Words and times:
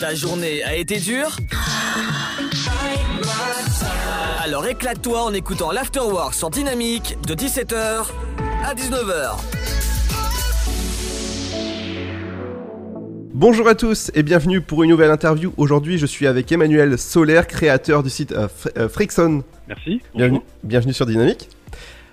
Ta 0.00 0.14
journée 0.14 0.62
a 0.62 0.76
été 0.76 0.98
dure 0.98 1.36
Alors 4.42 4.66
éclate-toi 4.66 5.22
en 5.22 5.32
écoutant 5.32 5.72
l'Afterwork 5.72 6.34
sur 6.34 6.50
Dynamique 6.50 7.16
de 7.26 7.34
17h 7.34 8.06
à 8.64 8.74
19h. 8.74 9.38
Bonjour 13.34 13.68
à 13.68 13.74
tous 13.74 14.10
et 14.14 14.22
bienvenue 14.22 14.60
pour 14.60 14.82
une 14.82 14.90
nouvelle 14.90 15.10
interview. 15.10 15.52
Aujourd'hui, 15.56 15.98
je 15.98 16.06
suis 16.06 16.26
avec 16.26 16.50
Emmanuel 16.52 16.98
Solaire, 16.98 17.46
créateur 17.46 18.02
du 18.02 18.10
site 18.10 18.32
euh, 18.32 18.48
euh, 18.76 18.88
Frickson. 18.88 19.42
Merci. 19.68 20.00
Bienvenue, 20.14 20.40
bienvenue 20.64 20.92
sur 20.92 21.06
Dynamique. 21.06 21.48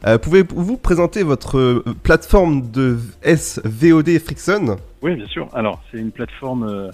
Euh, 0.05 0.19
Pouvez-vous 0.19 0.77
présenter 0.77 1.23
votre 1.23 1.57
euh, 1.57 1.83
plateforme 2.03 2.69
de 2.69 2.99
SVOD 3.23 4.19
Frickson? 4.19 4.77
Oui, 5.01 5.15
bien 5.15 5.27
sûr. 5.27 5.47
Alors, 5.53 5.81
c'est 5.91 5.97
une 5.97 6.11
plateforme 6.11 6.63
euh, 6.63 6.91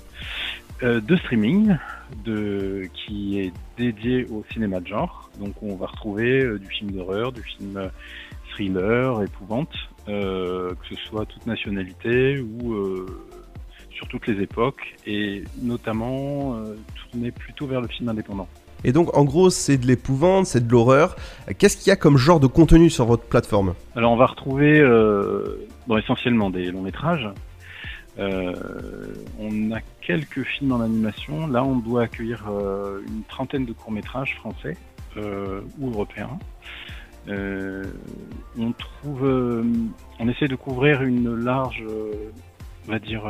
de 0.81 1.15
streaming 1.15 1.75
de, 2.25 2.83
qui 2.93 3.39
est 3.39 3.53
dédiée 3.77 4.25
au 4.31 4.43
cinéma 4.51 4.79
de 4.79 4.87
genre. 4.87 5.29
Donc, 5.39 5.53
on 5.61 5.75
va 5.75 5.87
retrouver 5.87 6.43
euh, 6.43 6.59
du 6.59 6.67
film 6.67 6.91
d'horreur, 6.91 7.31
du 7.31 7.41
film 7.43 7.77
euh, 7.77 7.87
thriller, 8.49 9.23
épouvante, 9.23 9.73
euh, 10.09 10.71
que 10.71 10.95
ce 10.95 11.01
soit 11.07 11.25
toute 11.25 11.45
nationalité 11.45 12.39
ou 12.39 12.73
euh, 12.73 13.05
sur 13.91 14.07
toutes 14.07 14.27
les 14.27 14.41
époques, 14.41 14.95
et 15.05 15.43
notamment 15.61 16.55
euh, 16.55 16.75
tourné 17.11 17.31
plutôt 17.31 17.67
vers 17.67 17.81
le 17.81 17.87
film 17.87 18.09
indépendant. 18.09 18.47
Et 18.83 18.91
donc, 18.93 19.15
en 19.15 19.23
gros, 19.23 19.51
c'est 19.51 19.77
de 19.77 19.85
l'épouvante, 19.85 20.47
c'est 20.47 20.65
de 20.65 20.71
l'horreur. 20.71 21.15
Euh, 21.47 21.53
Qu'est-ce 21.57 21.77
qu'il 21.77 21.89
y 21.89 21.91
a 21.91 21.95
comme 21.95 22.17
genre 22.17 22.39
de 22.39 22.47
contenu 22.47 22.89
sur 22.89 23.05
votre 23.05 23.23
plateforme? 23.23 23.75
Alors 23.95 24.11
on 24.11 24.17
va 24.17 24.25
retrouver 24.25 24.79
euh, 24.79 25.67
essentiellement 25.97 26.49
des 26.49 26.71
longs 26.71 26.81
métrages. 26.81 27.29
Euh, 28.19 28.53
on 29.39 29.71
a 29.71 29.79
quelques 30.01 30.43
films 30.43 30.73
en 30.73 30.81
animation. 30.81 31.47
Là, 31.47 31.63
on 31.63 31.77
doit 31.77 32.03
accueillir 32.03 32.45
euh, 32.49 33.01
une 33.07 33.23
trentaine 33.23 33.65
de 33.65 33.73
courts 33.73 33.91
métrages 33.91 34.35
français 34.35 34.77
euh, 35.17 35.61
ou 35.79 35.91
européens. 35.91 36.37
On 37.27 38.71
trouve, 38.73 39.23
on 40.19 40.27
essaie 40.27 40.47
de 40.47 40.55
couvrir 40.55 41.03
une 41.03 41.35
large, 41.35 41.83
on 42.87 42.91
va 42.91 42.97
dire, 42.97 43.23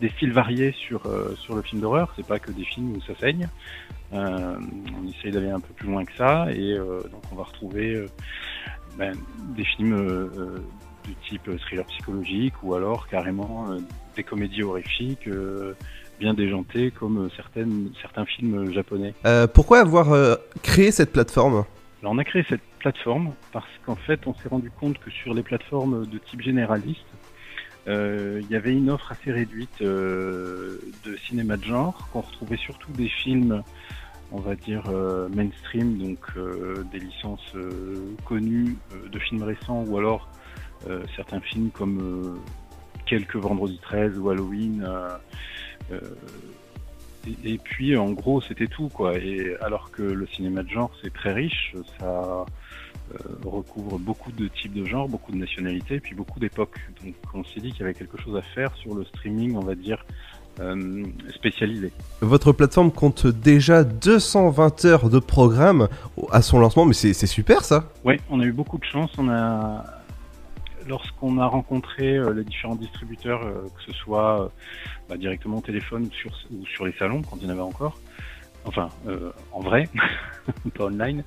des 0.00 0.08
styles 0.08 0.32
variés 0.32 0.72
sur 0.72 1.02
sur 1.36 1.54
le 1.54 1.62
film 1.62 1.82
d'horreur. 1.82 2.12
C'est 2.16 2.26
pas 2.26 2.38
que 2.38 2.50
des 2.50 2.64
films 2.64 2.96
où 2.96 3.02
ça 3.02 3.14
saigne. 3.20 3.48
On 4.12 5.06
essaye 5.08 5.30
d'aller 5.30 5.50
un 5.50 5.60
peu 5.60 5.74
plus 5.74 5.88
loin 5.88 6.06
que 6.06 6.14
ça 6.16 6.46
et 6.50 6.74
donc 6.74 7.22
on 7.30 7.36
va 7.36 7.42
retrouver 7.42 8.06
ben, 8.96 9.14
des 9.54 9.64
films 9.64 10.64
euh, 11.06 11.08
euh, 11.08 11.08
de 11.08 11.28
type 11.28 11.60
thriller 11.60 11.84
psychologique 11.86 12.54
ou 12.62 12.74
alors 12.74 13.08
carrément 13.08 13.70
euh, 13.70 13.78
des 14.16 14.22
comédies 14.22 14.62
horrifiques 14.62 15.26
euh, 15.28 15.74
bien 16.20 16.34
déjantées 16.34 16.90
comme 16.90 17.26
euh, 17.26 17.28
certaines, 17.36 17.90
certains 18.00 18.24
films 18.24 18.72
japonais. 18.72 19.14
Euh, 19.26 19.46
Pourquoi 19.46 19.80
avoir 19.80 20.12
euh, 20.12 20.36
créé 20.62 20.90
cette 20.92 21.12
plateforme? 21.12 21.64
Alors 22.00 22.14
on 22.14 22.18
a 22.18 22.24
créé 22.24 22.44
cette 22.48 22.62
plateforme 22.78 23.32
parce 23.52 23.68
qu'en 23.86 23.96
fait 23.96 24.26
on 24.26 24.34
s'est 24.34 24.48
rendu 24.48 24.70
compte 24.70 24.98
que 24.98 25.10
sur 25.10 25.34
les 25.34 25.42
plateformes 25.42 26.06
de 26.06 26.18
type 26.18 26.42
généraliste, 26.42 27.06
euh, 27.88 28.40
il 28.42 28.50
y 28.50 28.56
avait 28.56 28.72
une 28.72 28.90
offre 28.90 29.10
assez 29.12 29.32
réduite 29.32 29.82
euh, 29.82 30.78
de 31.04 31.16
cinéma 31.16 31.56
de 31.56 31.64
genre, 31.64 32.08
qu'on 32.12 32.20
retrouvait 32.20 32.56
surtout 32.56 32.92
des 32.92 33.08
films, 33.08 33.62
on 34.30 34.40
va 34.40 34.54
dire 34.54 34.84
euh, 34.88 35.28
mainstream, 35.28 35.98
donc 35.98 36.18
euh, 36.36 36.84
des 36.92 37.00
licences 37.00 37.54
euh, 37.56 38.14
connues 38.24 38.76
euh, 38.92 39.08
de 39.08 39.18
films 39.18 39.42
récents, 39.42 39.84
ou 39.88 39.98
alors 39.98 40.28
euh, 40.28 40.41
certains 41.16 41.40
films 41.40 41.70
comme 41.70 42.00
euh, 42.00 42.38
quelques 43.06 43.36
Vendredi 43.36 43.78
13 43.82 44.18
ou 44.18 44.30
Halloween. 44.30 44.84
euh, 44.86 45.16
euh, 45.92 46.00
et, 47.44 47.54
et 47.54 47.58
puis 47.58 47.96
en 47.96 48.10
gros 48.10 48.40
c'était 48.40 48.66
tout 48.66 48.88
quoi. 48.88 49.16
Et 49.18 49.56
alors 49.60 49.90
que 49.90 50.02
le 50.02 50.26
cinéma 50.26 50.62
de 50.62 50.68
genre 50.68 50.90
c'est 51.02 51.12
très 51.12 51.32
riche, 51.32 51.74
ça 52.00 52.44
euh, 53.14 53.18
recouvre 53.44 53.98
beaucoup 53.98 54.32
de 54.32 54.48
types 54.48 54.72
de 54.74 54.84
genres, 54.84 55.08
beaucoup 55.08 55.32
de 55.32 55.36
nationalités, 55.36 55.96
et 55.96 56.00
puis 56.00 56.14
beaucoup 56.14 56.40
d'époques. 56.40 56.78
Donc 57.04 57.14
on 57.34 57.44
s'est 57.44 57.60
dit 57.60 57.70
qu'il 57.70 57.80
y 57.80 57.84
avait 57.84 57.94
quelque 57.94 58.20
chose 58.20 58.36
à 58.36 58.42
faire 58.42 58.74
sur 58.76 58.94
le 58.94 59.04
streaming, 59.04 59.54
on 59.56 59.60
va 59.60 59.74
dire 59.74 60.04
euh, 60.60 61.04
spécialisé. 61.34 61.92
Votre 62.20 62.52
plateforme 62.52 62.90
compte 62.90 63.26
déjà 63.26 63.84
220 63.84 64.84
heures 64.84 65.08
de 65.08 65.18
programme 65.18 65.88
à 66.30 66.42
son 66.42 66.58
lancement, 66.58 66.84
mais 66.84 66.94
c'est 66.94 67.12
c'est 67.12 67.26
super 67.26 67.64
ça 67.64 67.90
Oui, 68.04 68.16
on 68.30 68.40
a 68.40 68.44
eu 68.44 68.52
beaucoup 68.52 68.78
de 68.78 68.84
chance. 68.84 69.10
On 69.18 69.28
a 69.28 69.84
lorsqu'on 70.86 71.38
a 71.38 71.46
rencontré 71.46 72.16
euh, 72.16 72.32
les 72.32 72.44
différents 72.44 72.74
distributeurs, 72.74 73.42
euh, 73.42 73.68
que 73.76 73.92
ce 73.92 73.92
soit 73.92 74.42
euh, 74.42 74.48
bah, 75.08 75.16
directement 75.16 75.58
au 75.58 75.62
téléphone 75.62 76.04
ou 76.04 76.12
sur, 76.12 76.30
ou 76.50 76.66
sur 76.66 76.86
les 76.86 76.92
salons 76.92 77.22
quand 77.22 77.36
il 77.40 77.44
y 77.44 77.46
en 77.46 77.50
avait 77.50 77.60
encore, 77.60 77.98
enfin 78.64 78.90
en 79.52 79.60
vrai, 79.60 79.88
pas 80.76 80.84
online. 80.84 81.24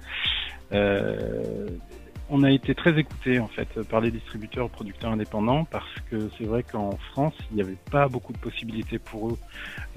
On 2.29 2.43
a 2.43 2.51
été 2.51 2.73
très 2.75 2.97
écouté 2.97 3.39
en 3.39 3.47
fait 3.47 3.81
par 3.83 4.01
les 4.01 4.11
distributeurs 4.11 4.69
producteurs 4.69 5.11
indépendants 5.11 5.65
parce 5.65 5.93
que 6.09 6.29
c'est 6.37 6.45
vrai 6.45 6.63
qu'en 6.63 6.97
France 7.11 7.33
il 7.51 7.55
n'y 7.55 7.61
avait 7.61 7.77
pas 7.91 8.07
beaucoup 8.07 8.33
de 8.33 8.37
possibilités 8.37 8.99
pour 8.99 9.29
eux 9.29 9.37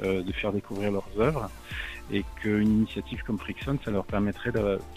euh, 0.03 0.23
de 0.23 0.33
faire 0.33 0.53
découvrir 0.53 0.93
leurs 0.93 1.09
œuvres 1.19 1.51
et 2.11 2.25
qu'une 2.41 2.69
initiative 2.69 3.23
comme 3.27 3.39
Frickson 3.39 3.79
ça 3.85 3.91
leur 3.91 4.05
permettrait 4.05 4.51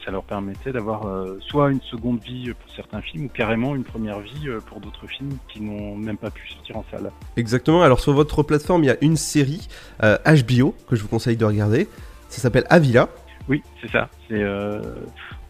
ça 0.05 0.11
leur 0.11 0.23
permettait 0.23 0.71
d'avoir 0.71 1.07
euh, 1.07 1.37
soit 1.41 1.71
une 1.71 1.81
seconde 1.81 2.21
vie 2.21 2.53
pour 2.53 2.73
certains 2.75 3.01
films 3.01 3.25
ou 3.25 3.29
carrément 3.29 3.75
une 3.75 3.83
première 3.83 4.19
vie 4.19 4.47
euh, 4.47 4.59
pour 4.59 4.79
d'autres 4.79 5.07
films 5.07 5.37
qui 5.47 5.61
n'ont 5.61 5.95
même 5.95 6.17
pas 6.17 6.31
pu 6.31 6.47
sortir 6.49 6.77
en 6.77 6.85
salle. 6.91 7.11
Exactement, 7.37 7.81
alors 7.81 7.99
sur 7.99 8.13
votre 8.13 8.43
plateforme, 8.43 8.83
il 8.83 8.87
y 8.87 8.91
a 8.91 8.97
une 9.01 9.17
série 9.17 9.67
euh, 10.03 10.17
HBO 10.25 10.75
que 10.87 10.95
je 10.95 11.01
vous 11.01 11.07
conseille 11.07 11.37
de 11.37 11.45
regarder. 11.45 11.87
Ça 12.29 12.41
s'appelle 12.41 12.65
Avila. 12.69 13.09
Oui, 13.49 13.61
c'est 13.81 13.91
ça. 13.91 14.09
C'est 14.27 14.41
euh, 14.41 14.81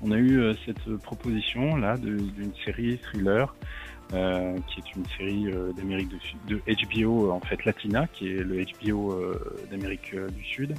on 0.03 0.11
a 0.11 0.17
eu 0.17 0.39
euh, 0.39 0.53
cette 0.65 0.97
proposition 0.97 1.75
là 1.75 1.97
de- 1.97 2.17
d'une 2.17 2.53
série 2.65 2.97
thriller 2.97 3.53
euh, 4.13 4.57
qui 4.67 4.79
est 4.79 4.95
une 4.95 5.05
série 5.17 5.47
euh, 5.47 5.71
d'Amérique 5.71 6.09
du 6.09 6.19
Sud, 6.19 6.39
de 6.45 6.61
HBO 6.67 7.27
euh, 7.27 7.31
en 7.31 7.39
fait 7.39 7.63
Latina, 7.63 8.07
qui 8.07 8.27
est 8.27 8.43
le 8.43 8.65
HBO 8.79 9.15
d'Amérique 9.69 10.13
du 10.15 10.43
Sud. 10.43 10.69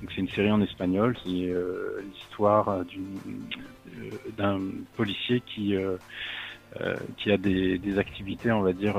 Donc 0.00 0.10
c'est 0.14 0.20
une 0.20 0.28
série 0.28 0.52
en 0.52 0.60
espagnol, 0.60 1.16
c'est 1.24 1.30
euh, 1.30 2.00
l'histoire 2.04 2.84
d'un 4.36 4.60
policier 4.96 5.40
qui 5.40 5.74
qui 7.16 7.32
a 7.32 7.36
des, 7.36 7.98
activités, 7.98 8.52
on 8.52 8.60
va 8.60 8.72
dire, 8.72 8.94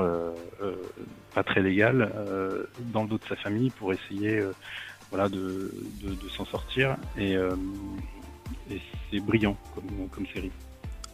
pas 1.34 1.42
très 1.42 1.62
légales 1.62 2.12
dans 2.92 3.04
le 3.04 3.08
dos 3.08 3.16
de 3.16 3.24
sa 3.26 3.36
famille 3.36 3.70
pour 3.70 3.94
essayer 3.94 4.42
voilà, 5.08 5.30
de, 5.30 5.72
de, 6.02 6.14
de 6.14 6.28
s'en 6.28 6.44
sortir. 6.44 6.96
Et, 7.16 7.34
et 8.72 8.80
c'est 9.10 9.20
brillant 9.20 9.56
comme, 9.74 10.08
comme 10.10 10.26
série. 10.32 10.50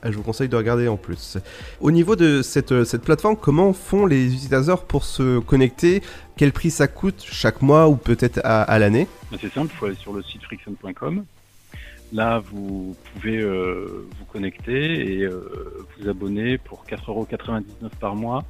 Ah, 0.03 0.11
Je 0.13 0.17
vous 0.17 0.23
conseille 0.23 0.49
de 0.49 0.57
regarder 0.57 0.87
en 0.87 0.97
plus. 0.97 1.39
Au 1.81 1.91
niveau 1.91 2.15
de 2.15 2.43
cette, 2.43 2.71
euh, 2.71 2.85
cette 2.85 3.03
plateforme, 3.03 3.37
comment 3.37 3.73
font 3.73 4.07
les 4.07 4.27
utilisateurs 4.27 4.85
pour 4.85 5.05
se 5.05 5.41
connecter? 5.41 6.03
Quel 6.37 6.53
prix 6.53 6.71
ça 6.71 6.87
coûte 6.87 7.25
chaque 7.29 7.63
mois 7.63 7.89
ou 7.89 7.97
peut-être 7.97 8.41
à, 8.45 8.63
à 8.63 8.79
l'année? 8.79 9.09
Ben, 9.31 9.39
C'est 9.41 9.53
simple, 9.53 9.73
il 9.75 9.77
faut 9.77 9.87
aller 9.87 9.97
sur 9.97 10.13
le 10.13 10.23
site 10.23 10.43
friction.com. 10.45 11.25
Là, 12.13 12.39
vous 12.39 12.97
pouvez 13.13 13.39
euh, 13.39 14.07
vous 14.19 14.25
connecter 14.25 15.19
et 15.19 15.23
euh, 15.25 15.85
vous 15.99 16.09
abonner 16.09 16.57
pour 16.57 16.85
4,99€ 16.87 17.63
par 18.01 18.17
mois 18.17 18.45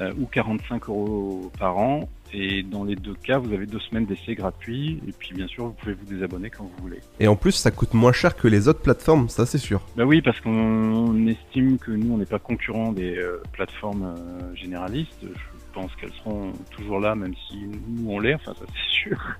euh, 0.00 0.12
ou 0.18 0.26
45 0.26 0.88
euros 0.88 1.50
par 1.58 1.78
an. 1.78 2.08
Et 2.36 2.64
dans 2.64 2.82
les 2.82 2.96
deux 2.96 3.14
cas, 3.14 3.38
vous 3.38 3.52
avez 3.52 3.64
deux 3.64 3.78
semaines 3.78 4.06
d'essai 4.06 4.34
gratuit. 4.34 5.00
Et 5.06 5.12
puis, 5.12 5.34
bien 5.34 5.46
sûr, 5.46 5.66
vous 5.66 5.72
pouvez 5.72 5.94
vous 5.94 6.04
désabonner 6.04 6.50
quand 6.50 6.64
vous 6.64 6.82
voulez. 6.82 7.00
Et 7.20 7.28
en 7.28 7.36
plus, 7.36 7.52
ça 7.52 7.70
coûte 7.70 7.94
moins 7.94 8.12
cher 8.12 8.34
que 8.34 8.48
les 8.48 8.66
autres 8.66 8.80
plateformes, 8.80 9.28
ça 9.28 9.46
c'est 9.46 9.58
sûr. 9.58 9.80
Bah 9.96 10.04
oui, 10.04 10.20
parce 10.20 10.40
qu'on 10.40 11.26
estime 11.28 11.78
que 11.78 11.92
nous, 11.92 12.12
on 12.12 12.18
n'est 12.18 12.26
pas 12.26 12.40
concurrent 12.40 12.92
des 12.92 13.16
euh, 13.16 13.40
plateformes 13.52 14.16
euh, 14.16 14.54
généralistes. 14.56 15.22
Je 15.22 15.72
pense 15.72 15.94
qu'elles 15.94 16.12
seront 16.14 16.52
toujours 16.72 16.98
là, 16.98 17.14
même 17.14 17.34
si 17.48 17.56
nous, 17.88 18.10
on 18.10 18.18
l'est, 18.18 18.34
enfin 18.34 18.54
ça 18.54 18.66
c'est 18.66 19.08
sûr. 19.08 19.18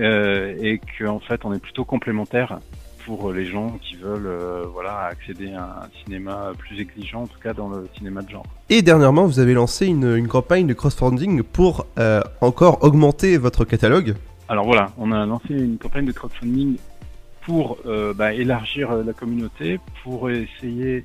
Euh, 0.00 0.56
et 0.60 0.80
qu'en 0.98 1.20
fait, 1.20 1.44
on 1.44 1.52
est 1.52 1.60
plutôt 1.60 1.84
complémentaires 1.84 2.58
pour 3.04 3.32
les 3.32 3.46
gens 3.46 3.78
qui 3.82 3.96
veulent 3.96 4.26
euh, 4.26 4.64
voilà, 4.72 5.06
accéder 5.06 5.52
à 5.52 5.84
un 5.84 6.04
cinéma 6.04 6.52
plus 6.58 6.80
exigeant, 6.80 7.22
en 7.22 7.26
tout 7.26 7.38
cas 7.38 7.52
dans 7.52 7.68
le 7.68 7.88
cinéma 7.96 8.22
de 8.22 8.30
genre. 8.30 8.46
Et 8.68 8.82
dernièrement, 8.82 9.26
vous 9.26 9.38
avez 9.38 9.54
lancé 9.54 9.86
une, 9.86 10.16
une 10.16 10.28
campagne 10.28 10.66
de 10.66 10.74
crowdfunding 10.74 11.42
pour 11.42 11.86
euh, 11.98 12.22
encore 12.40 12.82
augmenter 12.82 13.38
votre 13.38 13.64
catalogue. 13.64 14.14
Alors 14.48 14.66
voilà, 14.66 14.90
on 14.98 15.12
a 15.12 15.26
lancé 15.26 15.54
une 15.54 15.78
campagne 15.78 16.06
de 16.06 16.12
crowdfunding 16.12 16.76
pour 17.42 17.78
euh, 17.86 18.12
bah, 18.12 18.32
élargir 18.32 18.90
euh, 18.90 19.02
la 19.02 19.12
communauté, 19.12 19.80
pour 20.02 20.30
essayer, 20.30 21.04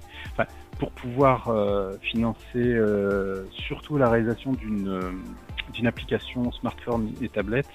pour 0.79 0.91
pouvoir 0.91 1.47
euh, 1.47 1.93
financer 2.01 2.39
euh, 2.55 3.45
surtout 3.51 3.97
la 3.97 4.09
réalisation 4.09 4.53
d'une 4.53 4.87
euh, 4.89 5.11
d'une 5.75 5.87
application 5.87 6.51
smartphone 6.51 7.13
et 7.21 7.29
tablette, 7.29 7.69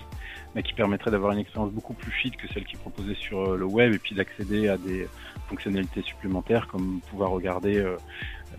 mais 0.55 0.63
qui 0.63 0.73
permettrait 0.73 1.11
d'avoir 1.11 1.33
une 1.33 1.39
expérience 1.39 1.73
beaucoup 1.73 1.95
plus 1.95 2.11
fluide 2.11 2.37
que 2.37 2.49
celle 2.49 2.65
qui 2.65 2.77
est 2.77 2.79
proposée 2.79 3.15
sur 3.15 3.41
euh, 3.41 3.57
le 3.57 3.65
web, 3.65 3.93
et 3.93 3.99
puis 3.99 4.15
d'accéder 4.15 4.69
à 4.69 4.77
des 4.77 5.07
fonctionnalités 5.49 6.03
supplémentaires 6.03 6.67
comme 6.67 7.01
pouvoir 7.11 7.31
regarder 7.31 7.79
euh, 7.79 7.97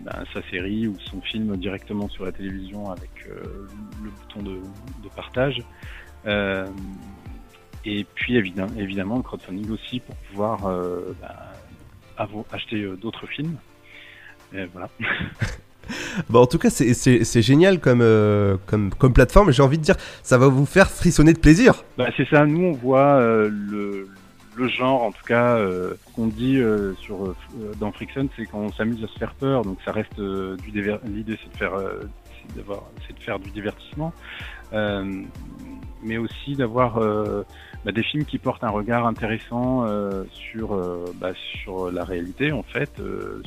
ben, 0.00 0.24
sa 0.32 0.42
série 0.50 0.86
ou 0.86 0.96
son 1.00 1.20
film 1.20 1.56
directement 1.56 2.08
sur 2.08 2.24
la 2.24 2.32
télévision 2.32 2.90
avec 2.90 3.10
le 3.26 4.10
bouton 4.10 4.42
de, 4.42 4.60
de 5.02 5.08
partage. 5.14 5.62
et 7.84 8.04
puis 8.14 8.36
évidemment, 8.36 8.72
évidemment 8.78 9.16
le 9.16 9.22
crowdfunding 9.22 9.70
aussi 9.70 10.00
pour 10.00 10.16
pouvoir 10.16 10.58
ben, 11.20 12.34
acheter 12.52 12.86
d'autres 12.96 13.26
films. 13.26 13.58
Et 14.54 14.64
voilà. 14.66 14.88
Bon, 16.28 16.40
en 16.40 16.46
tout 16.46 16.58
cas, 16.58 16.70
c'est 16.70 17.42
génial 17.42 17.80
comme, 17.80 18.00
euh, 18.02 18.56
comme, 18.66 18.90
comme 18.94 19.12
plateforme. 19.12 19.52
J'ai 19.52 19.62
envie 19.62 19.78
de 19.78 19.82
dire, 19.82 19.96
ça 20.22 20.38
va 20.38 20.48
vous 20.48 20.66
faire 20.66 20.90
frissonner 20.90 21.32
de 21.32 21.38
plaisir. 21.38 21.84
Bah, 21.98 22.08
c'est 22.16 22.28
ça. 22.28 22.46
Nous, 22.46 22.64
on 22.64 22.72
voit 22.72 23.14
euh, 23.14 23.48
le, 23.50 24.08
le, 24.56 24.68
genre, 24.68 25.02
en 25.02 25.12
tout 25.12 25.24
cas, 25.24 25.56
euh, 25.56 25.94
qu'on 26.14 26.26
dit 26.26 26.58
euh, 26.58 26.94
sur 26.94 27.34
dans 27.80 27.92
Friction, 27.92 28.28
c'est 28.36 28.46
qu'on 28.46 28.72
s'amuse 28.72 29.02
à 29.04 29.08
se 29.08 29.18
faire 29.18 29.34
peur. 29.34 29.62
Donc, 29.62 29.78
ça 29.84 29.92
reste 29.92 30.16
du 30.16 30.70
l'idée, 30.70 31.38
c'est 31.42 31.64
de 31.64 32.08
de 32.56 33.22
faire 33.22 33.38
du 33.38 33.50
divertissement, 33.50 34.12
mais 36.02 36.18
aussi 36.18 36.54
d'avoir 36.54 37.00
bah, 37.84 37.90
des 37.90 38.02
films 38.02 38.24
qui 38.24 38.38
portent 38.38 38.62
un 38.62 38.70
regard 38.70 39.06
intéressant 39.06 39.84
euh, 39.86 40.24
sur 40.32 40.72
euh, 40.72 41.12
bah, 41.16 41.32
sur 41.62 41.90
la 41.90 42.04
réalité 42.04 42.52
en 42.52 42.62
fait 42.62 42.90
euh, 43.00 43.42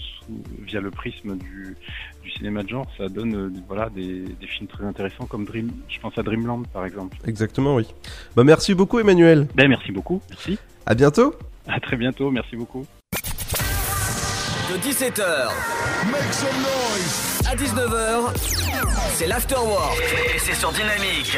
via 0.59 0.81
le 0.81 0.91
prisme 0.91 1.37
du, 1.37 1.77
du 2.21 2.31
cinéma 2.31 2.63
de 2.63 2.69
genre. 2.69 2.85
Ça 2.97 3.07
donne 3.07 3.63
voilà 3.67 3.89
des, 3.89 4.23
des, 4.23 4.47
films 4.47 4.67
très 4.67 4.83
intéressants 4.83 5.25
comme 5.25 5.45
Dream 5.45 5.71
je 5.87 5.99
pense 5.99 6.17
à 6.17 6.23
Dreamland 6.23 6.63
par 6.73 6.85
exemple. 6.85 7.17
Exactement 7.25 7.75
oui. 7.75 7.87
Bah 8.35 8.43
merci 8.43 8.73
beaucoup 8.73 8.99
Emmanuel. 8.99 9.47
Ben 9.55 9.69
merci 9.69 9.91
beaucoup. 9.93 10.21
Merci. 10.29 10.59
À 10.85 10.95
bientôt. 10.95 11.33
À 11.67 11.79
très 11.79 11.95
bientôt. 11.95 12.29
Merci 12.29 12.57
beaucoup. 12.57 12.85
De 13.13 14.77
17h 14.79 15.49
Make 16.11 16.33
some 16.33 16.49
noise. 16.57 17.41
à 17.49 17.55
19h 17.55 18.33
c'est 19.13 19.27
l'afterwork. 19.27 19.97
Et 20.35 20.39
c'est 20.39 20.55
sur 20.55 20.73
Dynamique 20.73 21.37